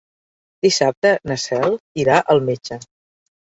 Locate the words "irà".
2.07-2.19